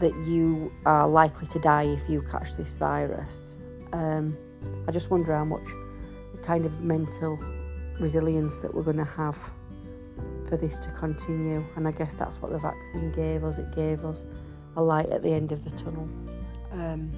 that 0.00 0.14
you 0.26 0.72
are 0.86 1.08
likely 1.08 1.46
to 1.48 1.58
die 1.58 1.84
if 1.84 2.08
you 2.08 2.22
catch 2.30 2.56
this 2.56 2.68
virus. 2.72 3.54
Um, 3.92 4.36
I 4.88 4.92
just 4.92 5.10
wonder 5.10 5.34
how 5.34 5.44
much 5.44 5.66
the 6.32 6.42
kind 6.42 6.66
of 6.66 6.80
mental 6.80 7.38
resilience 8.00 8.58
that 8.58 8.74
we're 8.74 8.82
going 8.82 8.96
to 8.96 9.04
have 9.04 9.38
for 10.48 10.56
this 10.56 10.78
to 10.78 10.90
continue. 10.92 11.64
And 11.76 11.86
I 11.86 11.92
guess 11.92 12.14
that's 12.14 12.36
what 12.42 12.50
the 12.50 12.58
vaccine 12.58 13.12
gave 13.12 13.44
us. 13.44 13.58
It 13.58 13.74
gave 13.74 14.04
us 14.04 14.24
a 14.76 14.82
light 14.82 15.10
at 15.10 15.22
the 15.22 15.32
end 15.32 15.52
of 15.52 15.64
the 15.64 15.70
tunnel. 15.70 16.08
Um, 16.72 17.12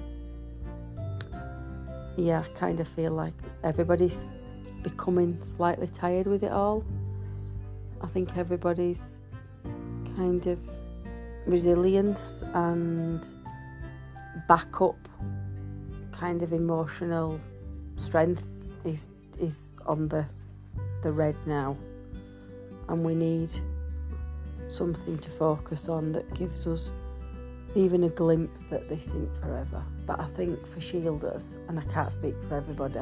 yeah, 2.15 2.43
I 2.45 2.59
kind 2.59 2.79
of 2.79 2.87
feel 2.89 3.11
like 3.11 3.33
everybody's 3.63 4.17
becoming 4.83 5.39
slightly 5.55 5.87
tired 5.87 6.27
with 6.27 6.43
it 6.43 6.51
all. 6.51 6.83
I 8.01 8.07
think 8.07 8.37
everybody's 8.37 9.17
kind 10.15 10.45
of 10.47 10.59
resilience 11.47 12.43
and 12.53 13.25
backup 14.47 14.97
kind 16.11 16.41
of 16.41 16.53
emotional 16.53 17.39
strength 17.97 18.43
is 18.85 19.07
is 19.39 19.71
on 19.85 20.07
the 20.07 20.25
the 21.03 21.11
red 21.11 21.35
now 21.45 21.77
and 22.89 23.03
we 23.03 23.15
need 23.15 23.49
something 24.67 25.17
to 25.19 25.29
focus 25.31 25.87
on 25.87 26.11
that 26.11 26.31
gives 26.33 26.67
us 26.67 26.91
even 27.75 28.03
a 28.03 28.09
glimpse 28.09 28.63
that 28.69 28.89
this 28.89 29.05
isn't 29.07 29.41
forever. 29.41 29.83
But 30.05 30.19
I 30.19 30.27
think 30.35 30.65
for 30.67 30.79
Shielders, 30.79 31.57
and 31.67 31.79
I 31.79 31.83
can't 31.93 32.11
speak 32.11 32.35
for 32.47 32.55
everybody, 32.55 33.01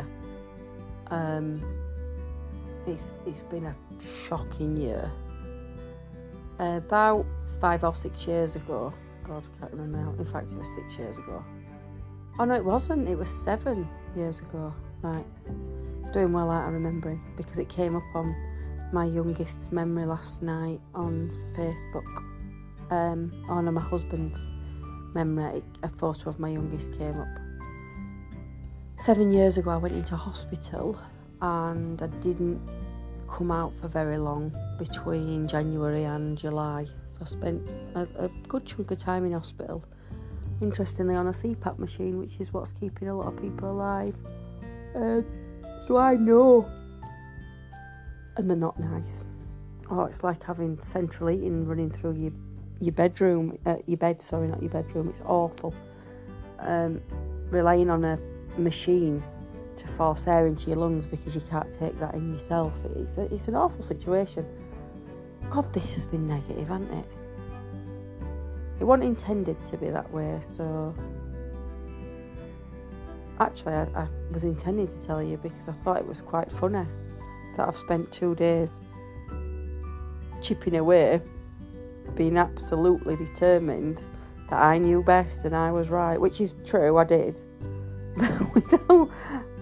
um, 1.07 1.61
it's 2.87 3.19
it's 3.25 3.43
been 3.43 3.65
a 3.65 3.75
shocking 4.27 4.75
year. 4.75 5.09
About 6.59 7.25
five 7.57 7.83
or 7.83 7.95
six 7.95 8.27
years 8.27 8.55
ago, 8.55 8.93
God, 9.24 9.47
I 9.55 9.59
can't 9.59 9.71
remember 9.71 9.97
now. 9.97 10.13
In 10.19 10.25
fact, 10.25 10.51
it 10.51 10.57
was 10.57 10.74
six 10.75 10.97
years 10.97 11.17
ago. 11.17 11.43
Oh 12.39 12.45
no, 12.45 12.53
it 12.53 12.65
wasn't. 12.65 13.07
It 13.07 13.17
was 13.17 13.29
seven 13.29 13.88
years 14.15 14.39
ago. 14.39 14.74
Right 15.01 15.25
doing 16.15 16.31
well 16.31 16.50
out 16.50 16.65
of 16.65 16.74
remembering 16.74 17.21
because 17.35 17.59
it 17.59 17.67
came 17.67 17.93
up 17.93 18.15
on 18.15 18.33
my 18.93 19.03
youngest's 19.03 19.69
memory 19.74 20.05
last 20.05 20.41
night 20.41 20.79
on 20.93 21.29
Facebook. 21.57 22.05
Um, 22.89 23.33
on 23.50 23.65
my 23.74 23.81
husband's 23.81 24.50
memory, 25.13 25.62
a 25.83 25.89
photo 25.89 26.29
of 26.29 26.39
my 26.39 26.47
youngest 26.47 26.97
came 26.97 27.19
up. 27.19 27.27
Seven 28.97 29.29
years 29.29 29.57
ago, 29.57 29.71
I 29.71 29.77
went 29.77 29.93
into 29.93 30.15
hospital 30.15 30.97
and 31.41 32.01
I 32.01 32.07
didn't 32.07 32.62
come 33.29 33.51
out 33.51 33.74
for 33.81 33.89
very 33.89 34.17
long 34.17 34.55
between 34.79 35.50
January 35.50 36.05
and 36.05 36.38
July. 36.38 36.88
I 37.22 37.25
spent 37.25 37.67
a, 37.95 38.07
a 38.17 38.29
good 38.48 38.65
chunk 38.65 38.91
of 38.91 38.98
time 38.98 39.25
in 39.25 39.34
hospital. 39.34 39.84
Interestingly, 40.62 41.15
on 41.15 41.27
a 41.27 41.31
CPAP 41.31 41.79
machine, 41.79 42.19
which 42.19 42.39
is 42.39 42.53
what's 42.53 42.72
keeping 42.72 43.10
a 43.10 43.17
lot 43.17 43.27
of 43.27 43.41
people 43.41 43.72
alive. 43.72 44.15
Uh, 44.95 45.22
so 45.88 45.98
I 45.98 46.15
know. 46.15 46.69
And 48.38 48.50
they're 48.50 48.57
not 48.57 48.79
nice. 48.79 49.24
Oh, 49.89 50.05
it's 50.05 50.24
like 50.24 50.43
having 50.43 50.81
central 50.81 51.29
heating 51.29 51.65
running 51.67 51.91
through 51.91 52.15
your 52.15 52.31
your 52.81 52.91
bedroom, 52.91 53.57
uh, 53.65 53.77
your 53.86 53.98
bed. 53.98 54.22
Sorry, 54.22 54.48
not 54.48 54.62
your 54.62 54.72
bedroom. 54.72 55.10
It's 55.10 55.22
awful. 55.25 55.74
Um, 56.60 57.01
relying 57.50 57.89
on 57.89 58.03
a 58.03 58.19
machine 58.57 59.24
to 59.77 59.88
force 59.88 60.27
air 60.27 60.48
into 60.48 60.67
your 60.67 60.77
lungs 60.77 61.05
because 61.05 61.36
you 61.36 61.41
can't 61.50 61.72
take 61.72 61.98
that 62.00 62.13
in 62.13 62.34
yourself. 62.34 62.74
It's 62.95 63.17
a, 63.17 63.34
it's 63.34 63.48
an 63.48 63.55
awful 63.55 63.84
situation. 63.84 64.45
God, 65.49 65.71
this 65.73 65.93
has 65.93 66.05
been 66.05 66.27
negative, 66.27 66.67
hasn't 66.67 66.91
it? 66.91 67.05
It 68.79 68.83
wasn't 68.83 69.05
intended 69.05 69.57
to 69.67 69.77
be 69.77 69.89
that 69.89 70.11
way, 70.11 70.41
so 70.43 70.93
actually, 73.39 73.73
I, 73.73 73.83
I 73.95 74.07
was 74.31 74.43
intending 74.43 74.87
to 74.87 75.05
tell 75.05 75.21
you 75.23 75.37
because 75.37 75.67
I 75.67 75.73
thought 75.83 75.97
it 75.97 76.07
was 76.07 76.21
quite 76.21 76.51
funny 76.51 76.85
that 77.57 77.67
I've 77.67 77.77
spent 77.77 78.11
two 78.11 78.35
days 78.35 78.79
chipping 80.41 80.75
away, 80.75 81.21
being 82.15 82.37
absolutely 82.37 83.15
determined 83.15 84.01
that 84.49 84.61
I 84.61 84.77
knew 84.77 85.01
best 85.03 85.45
and 85.45 85.55
I 85.55 85.71
was 85.71 85.89
right, 85.89 86.19
which 86.19 86.39
is 86.39 86.53
true, 86.63 86.97
I 86.97 87.03
did, 87.03 87.35
without 88.53 89.09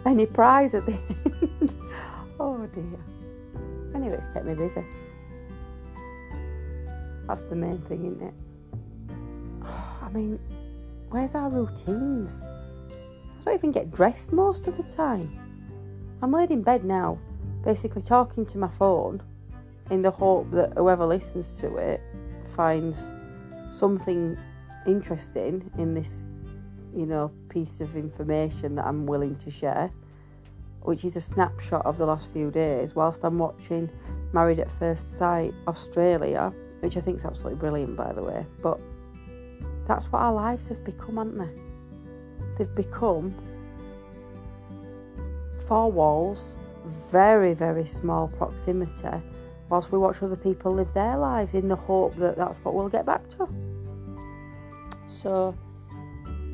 any 0.05 0.25
prize 0.25 0.73
at 0.73 0.85
the 0.85 0.93
end. 0.93 1.75
oh 2.39 2.67
dear. 2.73 2.99
Anyway, 3.95 4.15
it's 4.15 4.33
kept 4.33 4.45
me 4.45 4.53
busy. 4.55 4.83
That's 7.27 7.43
the 7.43 7.55
main 7.55 7.79
thing, 7.81 8.05
isn't 8.05 8.21
it? 8.27 8.33
I 10.01 10.09
mean, 10.09 10.39
where's 11.09 11.35
our 11.35 11.49
routines? 11.49 12.41
I 13.41 13.45
don't 13.45 13.55
even 13.55 13.71
get 13.71 13.91
dressed 13.91 14.31
most 14.31 14.67
of 14.67 14.77
the 14.77 14.83
time. 14.83 15.39
I'm 16.21 16.31
laid 16.31 16.51
in 16.51 16.61
bed 16.61 16.83
now, 16.83 17.17
basically 17.63 18.01
talking 18.01 18.45
to 18.47 18.57
my 18.57 18.69
phone 18.69 19.21
in 19.89 20.01
the 20.01 20.11
hope 20.11 20.51
that 20.51 20.73
whoever 20.77 21.05
listens 21.05 21.57
to 21.57 21.75
it 21.77 22.01
finds 22.47 23.11
something 23.71 24.37
interesting 24.85 25.69
in 25.77 25.93
this, 25.93 26.25
you 26.95 27.05
know, 27.05 27.31
piece 27.49 27.81
of 27.81 27.95
information 27.95 28.75
that 28.75 28.85
I'm 28.85 29.05
willing 29.05 29.35
to 29.37 29.51
share, 29.51 29.91
which 30.81 31.03
is 31.03 31.15
a 31.15 31.21
snapshot 31.21 31.85
of 31.85 31.97
the 31.97 32.05
last 32.05 32.31
few 32.31 32.51
days, 32.51 32.95
whilst 32.95 33.23
I'm 33.23 33.39
watching 33.39 33.89
Married 34.31 34.59
at 34.59 34.71
First 34.71 35.17
Sight 35.17 35.53
Australia, 35.67 36.53
which 36.83 36.97
I 36.97 37.01
think 37.01 37.19
is 37.19 37.25
absolutely 37.25 37.55
brilliant, 37.55 37.95
by 37.95 38.11
the 38.11 38.21
way. 38.21 38.45
But 38.61 38.77
that's 39.87 40.11
what 40.11 40.19
our 40.19 40.33
lives 40.33 40.67
have 40.67 40.83
become, 40.83 41.15
haven't 41.15 41.37
they? 41.37 41.61
They've 42.57 42.75
become 42.75 43.33
four 45.65 45.89
walls, 45.89 46.55
very, 47.09 47.53
very 47.53 47.87
small 47.87 48.27
proximity, 48.27 49.23
whilst 49.69 49.93
we 49.93 49.97
watch 49.97 50.21
other 50.21 50.35
people 50.35 50.73
live 50.73 50.93
their 50.93 51.15
lives 51.17 51.53
in 51.53 51.69
the 51.69 51.75
hope 51.75 52.17
that 52.17 52.35
that's 52.35 52.57
what 52.57 52.73
we'll 52.73 52.89
get 52.89 53.05
back 53.05 53.29
to. 53.29 53.47
So, 55.07 55.55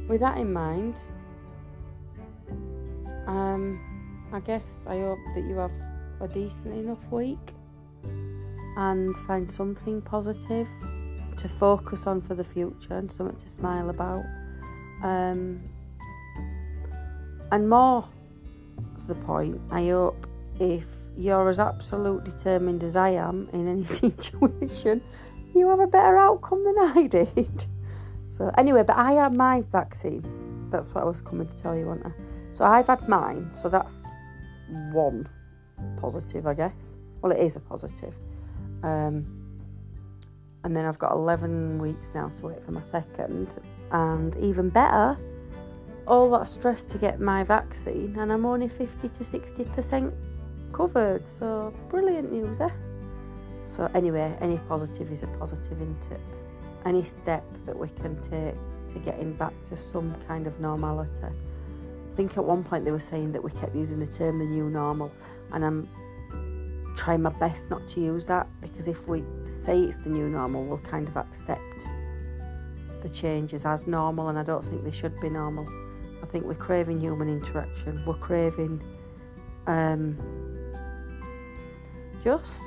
with 0.07 0.21
that 0.21 0.37
in 0.37 0.53
mind, 0.53 0.95
um, 3.25 4.29
I 4.31 4.39
guess 4.41 4.85
I 4.87 4.99
hope 4.99 5.19
that 5.33 5.43
you 5.43 5.55
have 5.55 5.71
a 6.21 6.27
decent 6.27 6.75
enough 6.75 7.03
week 7.09 7.55
and 8.77 9.15
find 9.27 9.49
something 9.49 10.01
positive 10.01 10.67
to 11.37 11.47
focus 11.47 12.05
on 12.05 12.21
for 12.21 12.35
the 12.35 12.43
future 12.43 12.95
and 12.95 13.11
something 13.11 13.37
to 13.37 13.49
smile 13.49 13.89
about. 13.89 14.23
Um, 15.03 15.61
and 17.51 17.69
more 17.69 18.07
to 19.01 19.07
the 19.07 19.15
point, 19.15 19.59
I 19.71 19.87
hope 19.87 20.27
if 20.59 20.85
you're 21.17 21.49
as 21.49 21.59
absolute 21.59 22.23
determined 22.23 22.83
as 22.83 22.95
I 22.95 23.09
am 23.11 23.49
in 23.53 23.67
any 23.67 23.83
situation, 23.85 25.01
you 25.55 25.69
have 25.69 25.79
a 25.79 25.87
better 25.87 26.17
outcome 26.17 26.63
than 26.63 26.97
I 26.97 27.07
did. 27.07 27.65
So 28.27 28.51
anyway, 28.57 28.83
but 28.83 28.95
I 28.95 29.13
had 29.13 29.33
my 29.33 29.61
vaccine. 29.71 30.69
That's 30.69 30.93
what 30.93 31.03
I 31.03 31.07
was 31.07 31.21
coming 31.21 31.47
to 31.47 31.57
tell 31.57 31.75
you, 31.75 31.87
wasn't 31.87 32.07
I? 32.07 32.11
So 32.51 32.63
I've 32.63 32.87
had 32.87 33.07
mine. 33.07 33.49
So 33.55 33.69
that's 33.69 34.05
one 34.91 35.27
positive, 35.99 36.45
I 36.45 36.53
guess. 36.53 36.97
Well, 37.21 37.31
it 37.31 37.39
is 37.39 37.55
a 37.55 37.59
positive. 37.59 38.15
Um, 38.83 39.39
and 40.63 40.75
then 40.75 40.85
I've 40.85 40.99
got 40.99 41.13
11 41.13 41.79
weeks 41.79 42.11
now 42.13 42.29
to 42.37 42.47
wait 42.47 42.63
for 42.63 42.71
my 42.71 42.83
second. 42.83 43.57
And 43.91 44.35
even 44.37 44.69
better, 44.69 45.17
all 46.07 46.29
that 46.31 46.49
stress 46.49 46.85
to 46.85 46.97
get 46.97 47.19
my 47.19 47.43
vaccine, 47.43 48.17
and 48.19 48.31
I'm 48.31 48.45
only 48.45 48.67
50 48.67 49.09
to 49.09 49.23
60% 49.23 50.13
covered. 50.73 51.27
So 51.27 51.73
brilliant 51.89 52.31
news, 52.31 52.59
eh? 52.59 52.69
So 53.65 53.89
anyway, 53.93 54.35
any 54.41 54.57
positive 54.67 55.11
is 55.11 55.23
a 55.23 55.27
positive, 55.27 55.81
isn't 55.81 56.11
it? 56.11 56.19
Any 56.85 57.03
step 57.03 57.43
that 57.65 57.77
we 57.77 57.87
can 57.89 58.19
take 58.23 58.55
to 58.93 58.99
getting 58.99 59.33
back 59.33 59.53
to 59.69 59.77
some 59.77 60.15
kind 60.27 60.47
of 60.47 60.59
normality. 60.59 61.25
I 61.25 62.15
think 62.15 62.37
at 62.37 62.43
one 62.43 62.63
point 62.63 62.83
they 62.83 62.91
were 62.91 62.99
saying 62.99 63.31
that 63.33 63.43
we 63.43 63.51
kept 63.51 63.75
using 63.75 63.99
the 63.99 64.07
term 64.07 64.39
the 64.39 64.45
new 64.45 64.69
normal, 64.69 65.11
and 65.53 65.63
I'm 65.63 65.87
trying 66.99 67.21
my 67.21 67.29
best 67.29 67.69
not 67.69 67.81
to 67.87 68.01
use 68.01 68.25
that 68.25 68.45
because 68.59 68.85
if 68.87 69.07
we 69.07 69.23
say 69.45 69.83
it's 69.83 69.97
the 69.99 70.09
new 70.09 70.27
normal, 70.27 70.65
we'll 70.65 70.77
kind 70.79 71.07
of 71.07 71.15
accept 71.15 71.61
the 73.01 73.07
changes 73.09 73.65
as 73.65 73.87
normal, 73.87 74.27
and 74.27 74.37
I 74.37 74.43
don't 74.43 74.65
think 74.65 74.83
they 74.83 74.91
should 74.91 75.17
be 75.21 75.29
normal. 75.29 75.65
I 76.21 76.25
think 76.25 76.43
we're 76.43 76.55
craving 76.55 76.99
human 76.99 77.29
interaction. 77.29 78.03
We're 78.05 78.15
craving 78.15 78.83
um, 79.65 80.17
just 82.21 82.59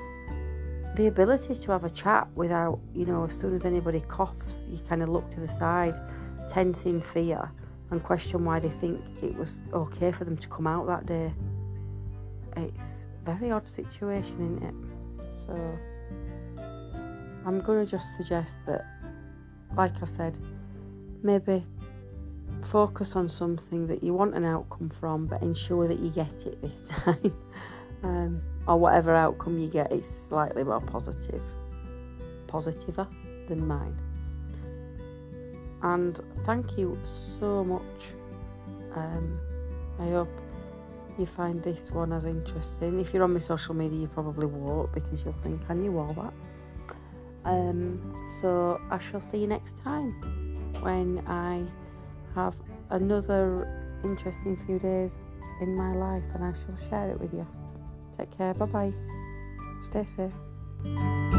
the 0.96 1.08
ability 1.08 1.54
to 1.54 1.72
have 1.72 1.84
a 1.84 1.90
chat 1.90 2.26
without, 2.34 2.80
you 2.94 3.04
know, 3.04 3.24
as 3.24 3.38
soon 3.38 3.54
as 3.54 3.66
anybody 3.66 4.00
coughs, 4.08 4.64
you 4.66 4.78
kind 4.88 5.02
of 5.02 5.10
look 5.10 5.30
to 5.32 5.40
the 5.40 5.48
side, 5.48 5.94
tense 6.50 6.84
in 6.84 7.02
fear, 7.02 7.52
and 7.90 8.02
question 8.02 8.46
why 8.46 8.60
they 8.60 8.70
think 8.80 8.98
it 9.22 9.36
was 9.36 9.60
okay 9.74 10.10
for 10.10 10.24
them 10.24 10.38
to 10.38 10.48
come 10.48 10.66
out 10.66 10.86
that 10.86 11.04
day. 11.04 11.34
It's 12.56 13.01
very 13.24 13.50
odd 13.50 13.68
situation, 13.68 14.34
isn't 14.34 14.62
it? 14.62 15.38
So 15.46 15.78
I'm 17.46 17.60
going 17.60 17.84
to 17.84 17.90
just 17.90 18.06
suggest 18.16 18.52
that, 18.66 18.84
like 19.76 19.92
I 20.02 20.06
said, 20.16 20.38
maybe 21.22 21.64
focus 22.70 23.16
on 23.16 23.28
something 23.28 23.86
that 23.86 24.02
you 24.02 24.14
want 24.14 24.34
an 24.34 24.44
outcome 24.44 24.90
from, 25.00 25.26
but 25.26 25.42
ensure 25.42 25.88
that 25.88 25.98
you 25.98 26.10
get 26.10 26.32
it 26.46 26.60
this 26.62 26.88
time. 26.88 27.32
um, 28.02 28.42
or 28.66 28.76
whatever 28.78 29.14
outcome 29.14 29.58
you 29.58 29.68
get 29.68 29.92
is 29.92 30.04
slightly 30.28 30.62
more 30.64 30.80
positive, 30.80 31.42
positiver 32.46 33.06
than 33.48 33.66
mine. 33.66 33.96
And 35.82 36.20
thank 36.46 36.78
you 36.78 36.98
so 37.40 37.64
much. 37.64 37.82
Um, 38.94 39.40
I 39.98 40.10
hope 40.10 40.28
you 41.18 41.26
find 41.26 41.62
this 41.62 41.90
one 41.90 42.12
as 42.12 42.24
interesting. 42.24 43.00
If 43.00 43.12
you're 43.12 43.24
on 43.24 43.32
my 43.32 43.38
social 43.38 43.74
media, 43.74 44.00
you 44.00 44.08
probably 44.08 44.46
won't 44.46 44.92
because 44.92 45.24
you'll 45.24 45.34
think, 45.42 45.66
can 45.66 45.84
you 45.84 45.98
all 45.98 46.12
that? 46.14 46.32
Um, 47.44 48.14
so 48.40 48.80
I 48.90 48.98
shall 48.98 49.20
see 49.20 49.38
you 49.38 49.46
next 49.46 49.76
time 49.78 50.12
when 50.80 51.22
I 51.26 51.64
have 52.34 52.54
another 52.90 54.00
interesting 54.04 54.56
few 54.66 54.78
days 54.78 55.24
in 55.60 55.76
my 55.76 55.94
life 55.94 56.22
and 56.34 56.44
I 56.44 56.52
shall 56.52 56.88
share 56.88 57.10
it 57.10 57.20
with 57.20 57.32
you. 57.32 57.46
Take 58.16 58.36
care. 58.36 58.54
Bye 58.54 58.66
bye. 58.66 58.92
Stay 59.80 60.04
safe. 60.06 61.32